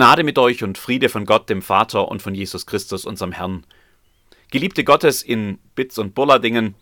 [0.00, 3.66] Gnade mit euch und Friede von Gott, dem Vater und von Jesus Christus, unserem Herrn.
[4.50, 6.74] Geliebte Gottes in Bitz und Bullardingen,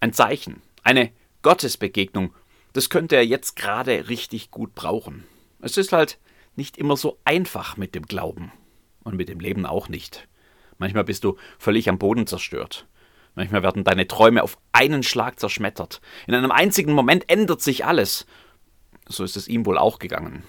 [0.00, 1.12] ein Zeichen, eine
[1.42, 2.32] Gottesbegegnung,
[2.72, 5.24] das könnte er jetzt gerade richtig gut brauchen.
[5.60, 6.18] Es ist halt
[6.56, 8.50] nicht immer so einfach mit dem Glauben
[9.04, 10.26] und mit dem Leben auch nicht.
[10.78, 12.86] Manchmal bist du völlig am Boden zerstört.
[13.34, 16.00] Manchmal werden deine Träume auf einen Schlag zerschmettert.
[16.26, 18.24] In einem einzigen Moment ändert sich alles.
[19.06, 20.44] So ist es ihm wohl auch gegangen.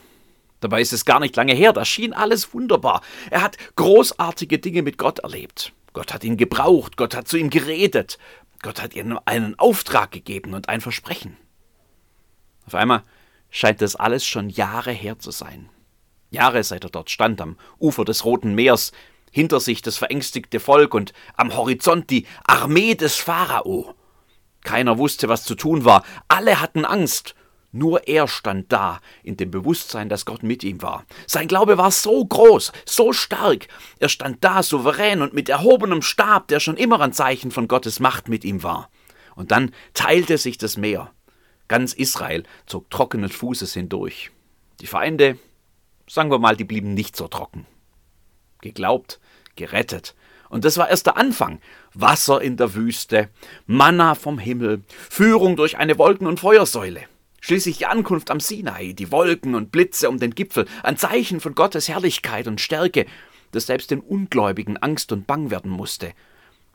[0.64, 3.02] Dabei ist es gar nicht lange her, da schien alles wunderbar.
[3.30, 5.74] Er hat großartige Dinge mit Gott erlebt.
[5.92, 8.18] Gott hat ihn gebraucht, Gott hat zu ihm geredet,
[8.62, 11.36] Gott hat ihm einen Auftrag gegeben und ein Versprechen.
[12.66, 13.04] Auf einmal
[13.50, 15.70] scheint das alles schon Jahre her zu sein.
[16.30, 18.94] Jahre seit er dort stand am Ufer des Roten Meers,
[19.32, 23.96] hinter sich das verängstigte Volk und am Horizont die Armee des Pharao.
[24.62, 27.36] Keiner wusste, was zu tun war, alle hatten Angst,
[27.74, 31.06] nur er stand da, in dem Bewusstsein, dass Gott mit ihm war.
[31.26, 33.68] Sein Glaube war so groß, so stark.
[34.00, 38.00] Er stand da souverän und mit erhobenem Stab, der schon immer ein Zeichen von Gottes
[38.00, 38.90] Macht mit ihm war.
[39.36, 41.12] Und dann teilte sich das Meer.
[41.68, 44.30] Ganz Israel zog trockenen Fußes hindurch.
[44.80, 45.40] Die Feinde,
[46.08, 47.66] sagen wir mal, die blieben nicht so trocken.
[48.62, 49.20] Geglaubt,
[49.56, 50.14] gerettet.
[50.50, 51.60] Und das war erst der Anfang.
[51.96, 53.30] Wasser in der Wüste,
[53.66, 57.08] Manna vom Himmel, Führung durch eine Wolken- und Feuersäule.
[57.46, 61.56] Schließlich die Ankunft am Sinai, die Wolken und Blitze um den Gipfel, ein Zeichen von
[61.56, 63.06] Gottes Herrlichkeit und Stärke,
[63.52, 66.14] das selbst den Ungläubigen Angst und Bang werden musste.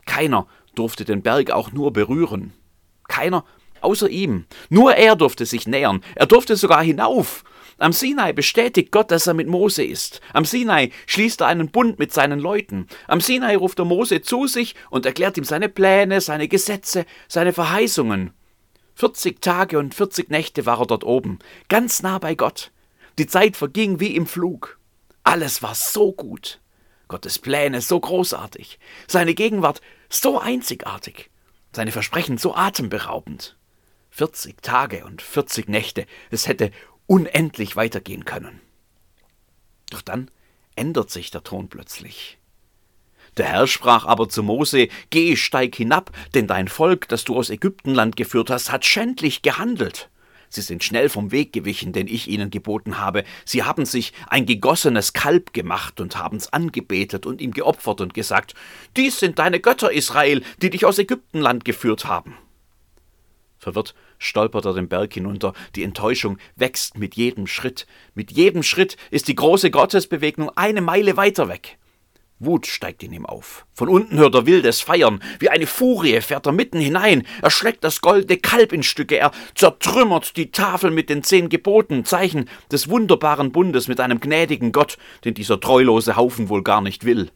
[0.05, 0.45] Keiner
[0.75, 2.53] durfte den Berg auch nur berühren.
[3.07, 3.45] Keiner
[3.81, 4.45] außer ihm.
[4.69, 6.01] Nur er durfte sich nähern.
[6.13, 7.43] Er durfte sogar hinauf.
[7.79, 10.21] Am Sinai bestätigt Gott, dass er mit Mose ist.
[10.33, 12.85] Am Sinai schließt er einen Bund mit seinen Leuten.
[13.07, 17.53] Am Sinai ruft er Mose zu sich und erklärt ihm seine Pläne, seine Gesetze, seine
[17.53, 18.33] Verheißungen.
[18.99, 21.39] 40 Tage und 40 Nächte war er dort oben,
[21.69, 22.73] ganz nah bei Gott.
[23.17, 24.77] Die Zeit verging wie im Flug.
[25.23, 26.59] Alles war so gut.
[27.07, 28.77] Gottes Pläne so großartig.
[29.07, 31.29] Seine Gegenwart so einzigartig.
[31.73, 33.55] Seine Versprechen so atemberaubend.
[34.09, 36.69] 40 Tage und 40 Nächte, es hätte
[37.07, 38.59] unendlich weitergehen können.
[39.91, 40.29] Doch dann
[40.75, 42.37] ändert sich der Ton plötzlich.
[43.39, 47.49] Der Herr sprach aber zu Mose, Geh, steig hinab, denn dein Volk, das du aus
[47.49, 50.09] Ägyptenland geführt hast, hat schändlich gehandelt.
[50.49, 53.23] Sie sind schnell vom Weg gewichen, den ich ihnen geboten habe.
[53.45, 58.55] Sie haben sich ein gegossenes Kalb gemacht und haben's angebetet und ihm geopfert und gesagt,
[58.97, 62.35] Dies sind deine Götter, Israel, die dich aus Ägyptenland geführt haben.
[63.57, 65.53] Verwirrt stolpert er den Berg hinunter.
[65.77, 67.87] Die Enttäuschung wächst mit jedem Schritt.
[68.15, 71.78] Mit jedem Schritt ist die große Gottesbewegung eine Meile weiter weg.
[72.39, 73.65] Wut steigt in ihm auf.
[73.73, 75.21] Von unten hört er wildes Feiern.
[75.39, 77.27] Wie eine Furie fährt er mitten hinein.
[77.41, 79.17] Er schlägt das goldene Kalb in Stücke.
[79.17, 84.71] Er zertrümmert die Tafel mit den zehn Geboten, Zeichen des wunderbaren Bundes mit einem gnädigen
[84.71, 87.29] Gott, den dieser treulose Haufen wohl gar nicht will.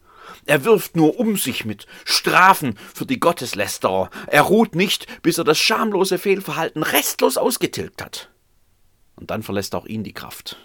[0.46, 4.10] Er wirft nur um sich mit Strafen für die Gotteslästerer.
[4.28, 8.30] Er ruht nicht, bis er das schamlose Fehlverhalten restlos ausgetilgt hat.
[9.16, 10.58] Und dann verlässt auch ihn die Kraft.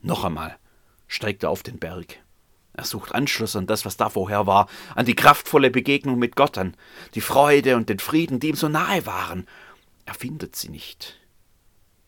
[0.00, 0.58] Noch einmal
[1.06, 2.23] steigt er auf den Berg.
[2.76, 6.58] Er sucht Anschluss an das, was da vorher war, an die kraftvolle Begegnung mit Gott,
[6.58, 6.76] an
[7.14, 9.46] die Freude und den Frieden, die ihm so nahe waren.
[10.06, 11.20] Er findet sie nicht.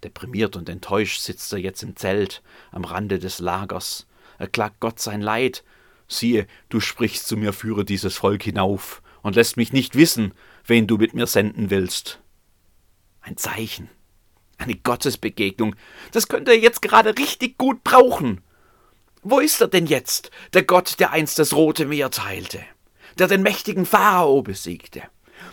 [0.03, 4.06] Deprimiert und enttäuscht sitzt er jetzt im Zelt am Rande des Lagers.
[4.38, 5.65] Er klagt Gott sein Leid.
[6.09, 10.34] Siehe, du sprichst zu mir, führe dieses Volk hinauf und lässt mich nicht wissen,
[10.66, 12.21] wen du mit mir senden willst.
[13.21, 13.88] Ein Zeichen,
[14.59, 15.77] eine Gottesbegegnung,
[16.12, 18.43] das könnte er jetzt gerade richtig gut brauchen.
[19.29, 22.61] Wo ist er denn jetzt, der Gott, der einst das Rote Meer teilte,
[23.19, 25.03] der den mächtigen Pharao besiegte,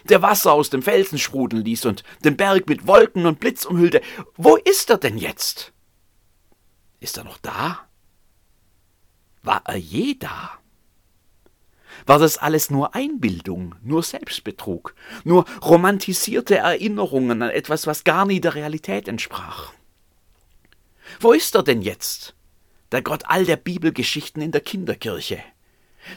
[0.03, 4.03] der Wasser aus dem Felsen sprudeln ließ und den Berg mit Wolken und Blitz umhüllte?
[4.35, 5.73] Wo ist er denn jetzt?
[6.99, 7.79] Ist er noch da?
[9.41, 10.51] War er je da?
[12.05, 14.93] War das alles nur Einbildung, nur Selbstbetrug,
[15.23, 19.73] nur romantisierte Erinnerungen an etwas, was gar nie der Realität entsprach?
[21.19, 22.35] Wo ist er denn jetzt?
[22.93, 25.39] Der Gott all der Bibelgeschichten in der Kinderkirche.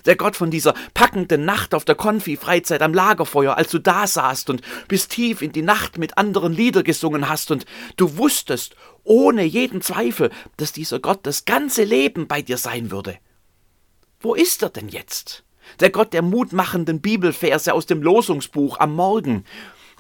[0.05, 4.51] Der Gott von dieser packenden Nacht auf der Konfi-Freizeit am Lagerfeuer, als du da saßt
[4.51, 7.65] und bis tief in die Nacht mit anderen Lieder gesungen hast und
[7.97, 13.17] du wusstest, ohne jeden Zweifel, dass dieser Gott das ganze Leben bei dir sein würde.
[14.21, 15.45] Wo ist er denn jetzt?
[15.81, 19.45] Der Gott der mutmachenden Bibelverse aus dem Losungsbuch am Morgen,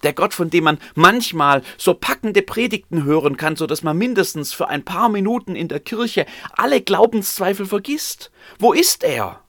[0.02, 4.52] der Gott, von dem man manchmal so packende Predigten hören kann, so dass man mindestens
[4.52, 8.30] für ein paar Minuten in der Kirche alle Glaubenszweifel vergisst.
[8.58, 9.42] Wo ist er,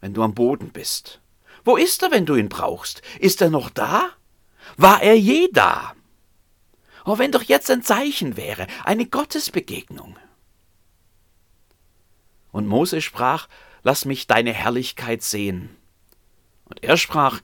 [0.00, 1.20] wenn du am Boden bist?
[1.64, 3.02] Wo ist er, wenn du ihn brauchst?
[3.18, 4.10] Ist er noch da?
[4.76, 5.94] War er je da?
[7.04, 10.16] Oh, wenn doch jetzt ein Zeichen wäre, eine Gottesbegegnung.
[12.52, 13.48] Und Mose sprach,
[13.82, 15.76] Lass mich deine Herrlichkeit sehen.
[16.64, 17.40] Und er sprach,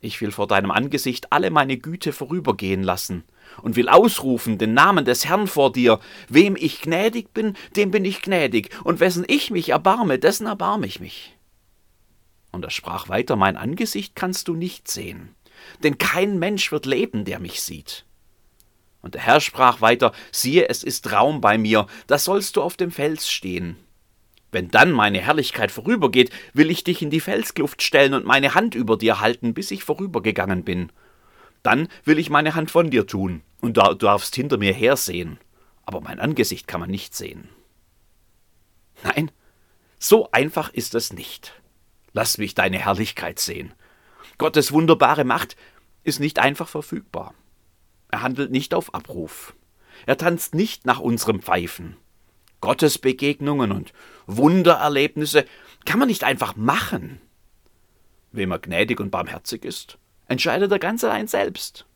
[0.00, 3.24] Ich will vor deinem Angesicht alle meine Güte vorübergehen lassen
[3.62, 6.00] und will ausrufen den Namen des Herrn vor dir.
[6.28, 10.86] Wem ich gnädig bin, dem bin ich gnädig, und wessen ich mich erbarme, dessen erbarme
[10.86, 11.36] ich mich.
[12.50, 15.34] Und er sprach weiter, Mein Angesicht kannst du nicht sehen,
[15.82, 18.06] denn kein Mensch wird leben, der mich sieht.
[19.02, 22.76] Und der Herr sprach weiter, siehe, es ist Raum bei mir, da sollst du auf
[22.76, 23.76] dem Fels stehen.
[24.52, 28.74] Wenn dann meine Herrlichkeit vorübergeht, will ich dich in die Felskluft stellen und meine Hand
[28.74, 30.90] über dir halten, bis ich vorübergegangen bin.
[31.62, 35.38] Dann will ich meine Hand von dir tun, und du darfst hinter mir hersehen,
[35.84, 37.48] aber mein Angesicht kann man nicht sehen.
[39.04, 39.30] Nein,
[39.98, 41.60] so einfach ist es nicht.
[42.12, 43.72] Lass mich deine Herrlichkeit sehen.
[44.38, 45.56] Gottes wunderbare Macht
[46.02, 47.34] ist nicht einfach verfügbar.
[48.10, 49.54] Er handelt nicht auf Abruf.
[50.06, 51.96] Er tanzt nicht nach unserem Pfeifen.
[52.60, 53.92] Gottesbegegnungen und
[54.26, 55.44] Wundererlebnisse
[55.84, 57.20] kann man nicht einfach machen.
[58.32, 59.98] Wem er gnädig und barmherzig ist,
[60.28, 61.86] entscheidet er ganz allein selbst.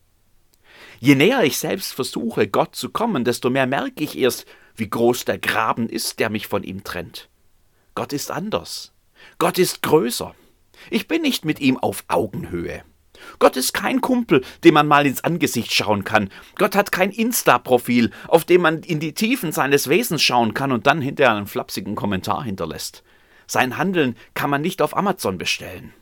[0.99, 4.45] Je näher ich selbst versuche, Gott zu kommen, desto mehr merke ich erst,
[4.75, 7.29] wie groß der Graben ist, der mich von ihm trennt.
[7.93, 8.91] Gott ist anders.
[9.37, 10.35] Gott ist größer.
[10.89, 12.83] Ich bin nicht mit ihm auf Augenhöhe.
[13.39, 16.29] Gott ist kein Kumpel, dem man mal ins Angesicht schauen kann.
[16.57, 20.87] Gott hat kein Insta-Profil, auf dem man in die Tiefen seines Wesens schauen kann und
[20.87, 23.03] dann hinterher einen flapsigen Kommentar hinterlässt.
[23.47, 25.93] Sein Handeln kann man nicht auf Amazon bestellen.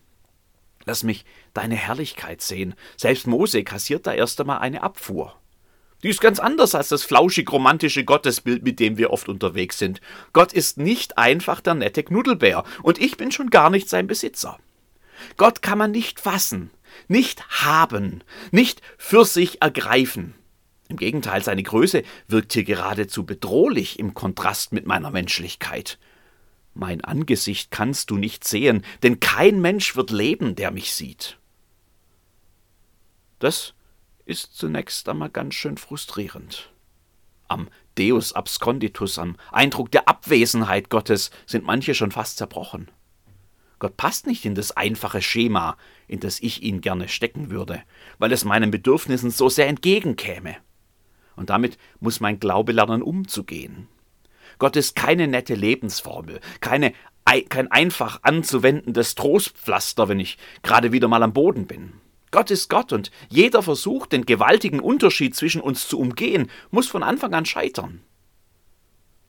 [0.85, 2.75] Lass mich deine Herrlichkeit sehen.
[2.97, 5.35] Selbst Mose kassiert da erst einmal eine Abfuhr.
[6.03, 10.01] Die ist ganz anders als das flauschig-romantische Gottesbild, mit dem wir oft unterwegs sind.
[10.33, 14.59] Gott ist nicht einfach der nette Knuddelbär, und ich bin schon gar nicht sein Besitzer.
[15.37, 16.71] Gott kann man nicht fassen,
[17.07, 20.35] nicht haben, nicht für sich ergreifen.
[20.89, 25.97] Im Gegenteil, seine Größe wirkt hier geradezu bedrohlich im Kontrast mit meiner Menschlichkeit.
[26.73, 31.37] Mein Angesicht kannst du nicht sehen, denn kein Mensch wird leben, der mich sieht.
[33.39, 33.73] Das
[34.25, 36.71] ist zunächst einmal ganz schön frustrierend.
[37.47, 42.89] Am Deus absconditus, am Eindruck der Abwesenheit Gottes sind manche schon fast zerbrochen.
[43.83, 45.75] Gott passt nicht in das einfache Schema,
[46.07, 47.83] in das ich ihn gerne stecken würde,
[48.17, 50.55] weil es meinen Bedürfnissen so sehr entgegenkäme.
[51.35, 53.89] Und damit muss mein Glaube lernen umzugehen.
[54.57, 56.93] Gott ist keine nette Lebensformel, keine,
[57.49, 61.91] kein einfach anzuwendendes Trostpflaster, wenn ich gerade wieder mal am Boden bin.
[62.31, 67.03] Gott ist Gott und jeder Versuch, den gewaltigen Unterschied zwischen uns zu umgehen, muss von
[67.03, 68.01] Anfang an scheitern.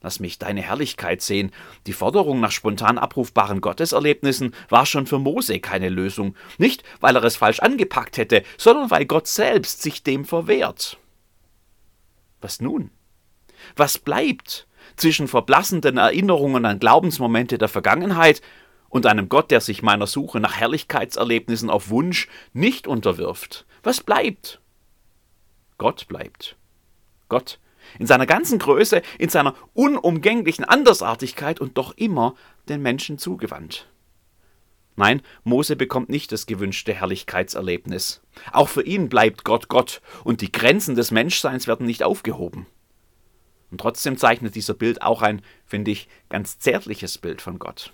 [0.05, 1.51] Lass mich deine Herrlichkeit sehen.
[1.87, 6.37] Die Forderung nach spontan abrufbaren Gotteserlebnissen war schon für Mose keine Lösung.
[6.59, 10.99] Nicht, weil er es falsch angepackt hätte, sondern weil Gott selbst sich dem verwehrt.
[12.43, 12.91] Was nun?
[13.77, 14.67] Was bleibt,
[14.97, 18.43] zwischen verblassenden Erinnerungen an Glaubensmomente der Vergangenheit
[18.91, 23.65] und einem Gott, der sich meiner Suche nach Herrlichkeitserlebnissen auf Wunsch nicht unterwirft.
[23.83, 24.61] Was bleibt?
[25.79, 26.57] Gott bleibt.
[27.31, 27.59] Gott
[27.99, 32.35] in seiner ganzen Größe, in seiner unumgänglichen Andersartigkeit und doch immer
[32.69, 33.89] den Menschen zugewandt.
[34.97, 38.23] Nein, Mose bekommt nicht das gewünschte Herrlichkeitserlebnis.
[38.53, 42.67] Auch für ihn bleibt Gott Gott und die Grenzen des Menschseins werden nicht aufgehoben.
[43.71, 47.93] Und trotzdem zeichnet dieser Bild auch ein, finde ich, ganz zärtliches Bild von Gott.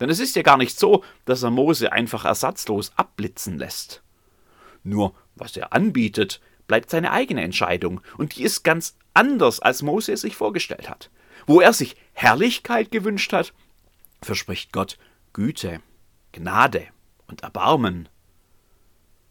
[0.00, 4.02] Denn es ist ja gar nicht so, dass er Mose einfach ersatzlos abblitzen lässt.
[4.82, 10.12] Nur was er anbietet, bleibt seine eigene Entscheidung, und die ist ganz anders, als Mose
[10.12, 11.10] es sich vorgestellt hat.
[11.46, 13.52] Wo er sich Herrlichkeit gewünscht hat,
[14.22, 14.98] verspricht Gott
[15.32, 15.80] Güte,
[16.32, 16.86] Gnade
[17.26, 18.08] und Erbarmen.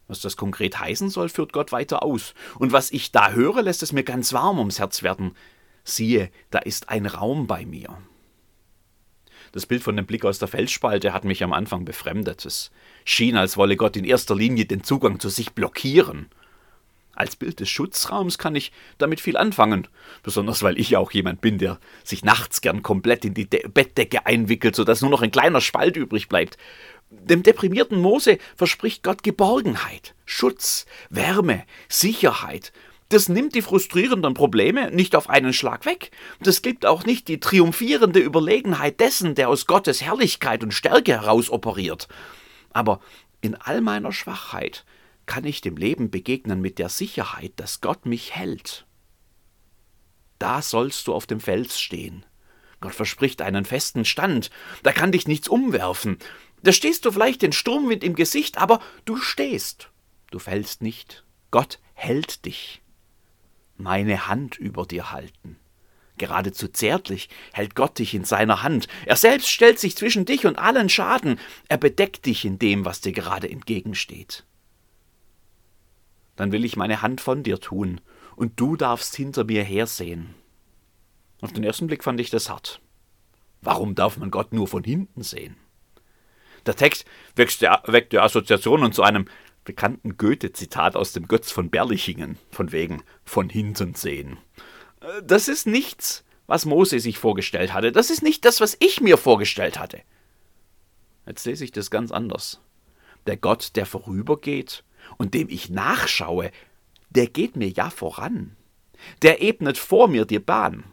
[0.08, 2.36] Was das konkret heißen soll, führt Gott weiter aus.
[2.60, 5.36] Und was ich da höre, lässt es mir ganz warm ums Herz werden
[5.86, 7.98] siehe, da ist ein Raum bei mir.
[9.52, 12.46] Das Bild von dem Blick aus der Felsspalte hat mich am Anfang befremdet.
[12.46, 12.72] Es
[13.06, 16.28] schien, als wolle Gott in erster Linie den Zugang zu sich blockieren.
[17.16, 19.88] Als Bild des Schutzraums kann ich damit viel anfangen,
[20.22, 24.26] besonders weil ich auch jemand bin, der sich nachts gern komplett in die De Bettdecke
[24.26, 26.58] einwickelt, sodass nur noch ein kleiner Spalt übrig bleibt.
[27.10, 32.74] Dem deprimierten Mose verspricht Gott Geborgenheit, Schutz, Wärme, Sicherheit
[33.10, 36.10] das nimmt die frustrierenden Probleme nicht auf einen Schlag weg.
[36.40, 41.52] Das gibt auch nicht die triumphierende Überlegenheit dessen, der aus Gottes Herrlichkeit und Stärke heraus
[41.52, 42.08] operiert.
[42.74, 43.00] Aber
[43.42, 44.86] in all meiner Schwachheit
[45.26, 48.86] kann ich dem Leben begegnen mit der Sicherheit, dass Gott mich hält.
[50.40, 52.26] Da sollst du auf dem Fels stehen.
[52.82, 54.52] Gott verspricht einen festen Stand,
[54.84, 56.18] da kann dich nichts umwerfen.
[56.62, 59.92] Da stehst du vielleicht den Sturmwind im Gesicht, aber du stehst.
[60.32, 61.24] Du fällst nicht.
[61.52, 62.82] Gott hält dich
[63.78, 65.58] meine Hand über dir halten.
[66.18, 68.88] Geradezu zärtlich hält Gott dich in seiner Hand.
[69.06, 71.40] Er selbst stellt sich zwischen dich und allen Schaden.
[71.68, 74.46] Er bedeckt dich in dem, was dir gerade entgegensteht.
[76.36, 78.02] Dann will ich meine Hand von dir tun,
[78.36, 80.36] und du darfst hinter mir hersehen.
[81.42, 82.82] Auf den ersten Blick fand ich das hart.
[83.62, 85.56] Warum darf man Gott nur von hinten sehen?
[86.66, 89.28] Der Text weckte Assoziationen zu einem
[89.64, 94.38] bekannten Goethe-Zitat aus dem Götz von Berlichingen, von wegen von hinten sehen.
[95.24, 97.92] Das ist nichts, was Mose sich vorgestellt hatte.
[97.92, 100.02] Das ist nicht das, was ich mir vorgestellt hatte.
[101.26, 102.62] Jetzt lese ich das ganz anders.
[103.26, 104.84] Der Gott, der vorübergeht
[105.18, 106.52] und dem ich nachschaue,
[107.10, 108.56] der geht mir ja voran.
[109.22, 110.84] Der ebnet vor mir die Bahn.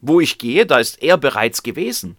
[0.00, 2.16] Wo ich gehe, da ist er bereits gewesen.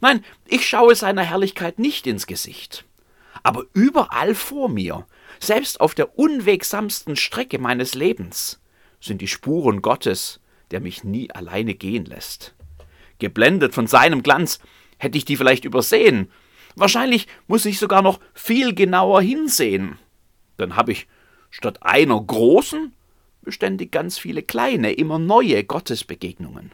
[0.00, 2.84] Nein, ich schaue seiner Herrlichkeit nicht ins Gesicht.
[3.42, 5.06] Aber überall vor mir,
[5.38, 8.60] selbst auf der unwegsamsten Strecke meines Lebens,
[9.00, 12.54] sind die Spuren Gottes, der mich nie alleine gehen lässt.
[13.18, 14.60] Geblendet von seinem Glanz
[14.98, 16.30] hätte ich die vielleicht übersehen.
[16.74, 19.98] Wahrscheinlich muss ich sogar noch viel genauer hinsehen.
[20.56, 21.06] Dann habe ich
[21.50, 22.92] statt einer großen
[23.42, 26.72] beständig ganz viele kleine, immer neue Gottesbegegnungen.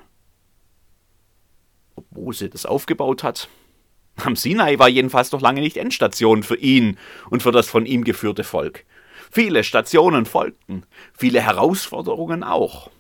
[1.97, 3.49] Ob Mose das aufgebaut hat?
[4.17, 8.05] Am Sinai war jedenfalls noch lange nicht Endstation für ihn und für das von ihm
[8.05, 8.85] geführte Volk.
[9.31, 10.85] Viele Stationen folgten,
[11.17, 12.91] viele Herausforderungen auch.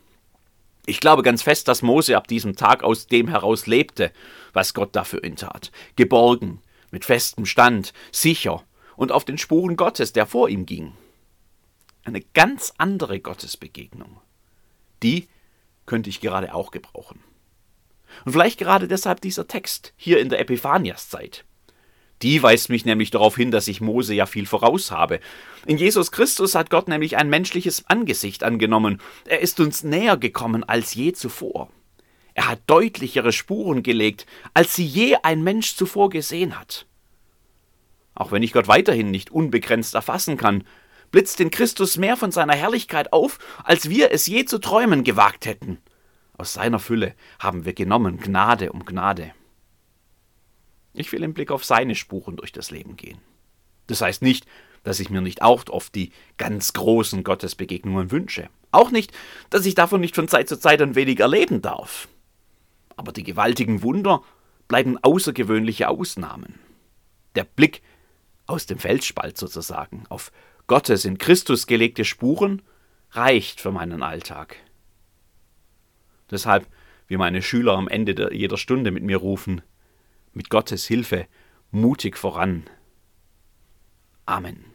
[0.87, 4.13] Ich glaube ganz fest, dass Mose ab diesem Tag aus dem heraus lebte,
[4.53, 5.71] was Gott dafür ihn tat.
[5.97, 6.61] Geborgen,
[6.91, 8.65] mit festem Stand, sicher
[9.00, 10.92] und auf den Spuren Gottes, der vor ihm ging.
[12.04, 14.21] Eine ganz andere Gottesbegegnung.
[15.02, 15.26] Die
[15.87, 17.19] könnte ich gerade auch gebrauchen.
[18.26, 21.47] Und vielleicht gerade deshalb dieser Text hier in der Epiphaniaszeit.
[22.21, 25.21] Die weist mich nämlich darauf hin, dass ich Mose ja viel voraus habe.
[25.64, 29.00] In Jesus Christus hat Gott nämlich ein menschliches Angesicht angenommen.
[29.25, 31.71] Er ist uns näher gekommen als je zuvor.
[32.35, 36.85] Er hat deutlichere Spuren gelegt, als sie je ein Mensch zuvor gesehen hat.
[38.21, 40.65] Auch wenn ich Gott weiterhin nicht unbegrenzt erfassen kann,
[41.11, 45.47] blitzt in Christus mehr von seiner Herrlichkeit auf, als wir es je zu träumen gewagt
[45.47, 45.79] hätten.
[46.37, 49.33] Aus seiner Fülle haben wir genommen Gnade um Gnade.
[50.93, 53.17] Ich will im Blick auf seine Spuren durch das Leben gehen.
[53.87, 54.45] Das heißt nicht,
[54.83, 58.50] dass ich mir nicht auch oft die ganz großen Gottesbegegnungen wünsche.
[58.71, 59.12] Auch nicht,
[59.49, 62.07] dass ich davon nicht von Zeit zu Zeit ein wenig erleben darf.
[62.99, 64.23] Aber die gewaltigen Wunder
[64.69, 66.59] bleiben außergewöhnliche Ausnahmen.
[67.35, 67.81] Der Blick
[68.50, 70.33] aus dem Felsspalt sozusagen auf
[70.66, 72.62] Gottes in Christus gelegte Spuren
[73.12, 74.57] reicht für meinen Alltag.
[76.30, 76.66] Deshalb,
[77.07, 79.62] wie meine Schüler am Ende jeder Stunde mit mir rufen,
[80.33, 81.26] mit Gottes Hilfe
[81.71, 82.69] mutig voran.
[84.26, 84.70] Amen.